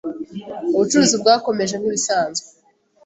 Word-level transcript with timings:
Ubucuruzi 0.73 1.15
bwakomeje 1.21 1.75
nk’ibisanzwe 1.77 2.47